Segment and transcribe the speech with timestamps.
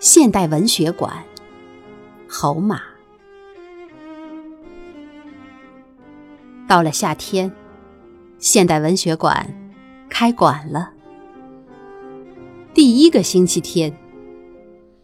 [0.00, 1.12] 现代文学馆，
[2.26, 2.80] 侯马。
[6.66, 7.52] 到了夏天，
[8.38, 9.46] 现代文学馆
[10.08, 10.94] 开馆了。
[12.72, 13.94] 第一个星期天，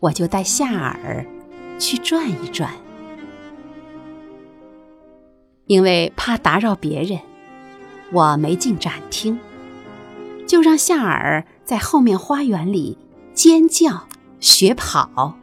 [0.00, 1.26] 我就带夏尔
[1.78, 2.72] 去转一转，
[5.66, 7.20] 因为怕打扰别人，
[8.12, 9.38] 我没进展厅，
[10.46, 12.96] 就让夏尔在后面花园里
[13.34, 14.06] 尖叫。
[14.38, 15.34] 学跑，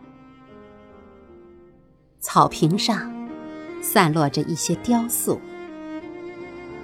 [2.19, 3.11] 草坪上
[3.81, 5.41] 散落着一些雕塑，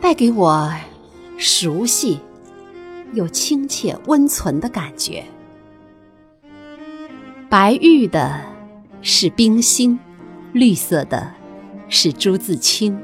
[0.02, 0.74] 带给我
[1.38, 2.20] 熟悉
[3.14, 5.24] 又亲切温存的感觉。
[7.48, 8.42] 白玉的
[9.02, 9.98] 是冰心，
[10.52, 11.32] 绿色的
[11.88, 13.00] 是朱自清，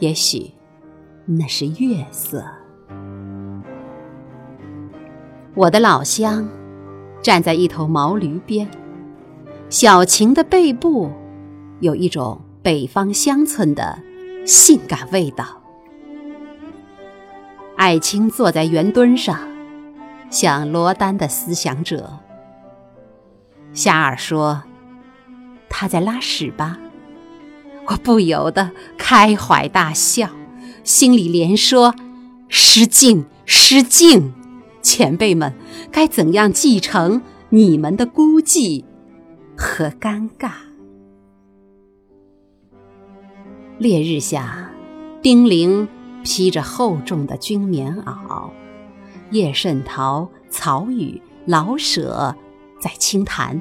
[0.00, 0.50] 也许
[1.24, 2.44] 那是月色。
[5.54, 6.46] 我的老乡。
[7.24, 8.68] 站在一头毛驴边，
[9.70, 11.10] 小晴的背部
[11.80, 13.98] 有一种北方乡村的
[14.44, 15.62] 性感味道。
[17.76, 19.40] 艾青坐在圆墩上，
[20.28, 22.18] 像罗丹的思想者。
[23.72, 24.62] 夏尔说
[25.70, 26.78] ：“他在拉屎吧？”
[27.88, 30.28] 我不由得开怀大笑，
[30.82, 31.94] 心里连说
[32.50, 34.34] ：“失敬，失敬。”
[34.84, 35.52] 前辈们，
[35.90, 38.84] 该怎样继承你们的孤寂
[39.56, 40.52] 和尴尬？
[43.78, 44.70] 烈日下，
[45.22, 45.88] 丁玲
[46.22, 48.50] 披着厚重的军棉袄，
[49.30, 52.36] 叶圣陶、曹禺、老舍
[52.78, 53.58] 在轻谈，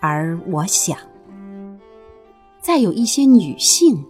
[0.00, 0.98] 而我想，
[2.62, 4.02] 再有一些女性，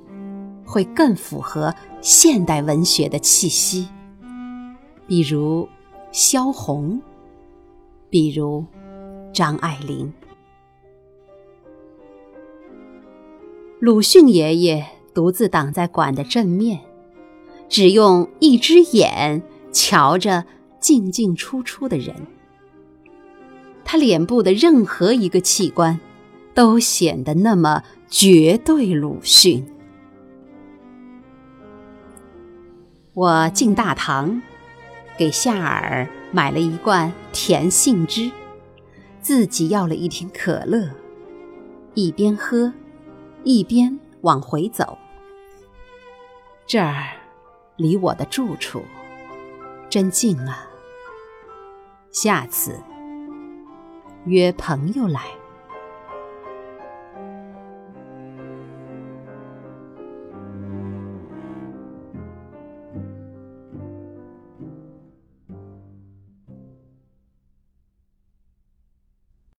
[0.64, 3.88] 会更符合现代文学的气息，
[5.08, 5.68] 比如。
[6.10, 7.00] 萧红，
[8.08, 8.64] 比如
[9.32, 10.12] 张爱玲。
[13.78, 16.80] 鲁迅爷爷独自挡在馆的正面，
[17.68, 20.44] 只用一只眼瞧着
[20.80, 22.14] 进进出出的人。
[23.84, 26.00] 他脸部的任何一个器官，
[26.54, 29.64] 都显得那么绝对鲁迅。
[33.12, 34.40] 我进大堂。
[35.18, 38.30] 给夏尔买了一罐甜杏汁，
[39.20, 40.88] 自己要了一瓶可乐，
[41.94, 42.72] 一边喝，
[43.42, 44.96] 一边往回走。
[46.68, 47.08] 这儿
[47.76, 48.80] 离我的住处
[49.90, 50.68] 真近啊！
[52.12, 52.78] 下次
[54.24, 55.22] 约朋友来。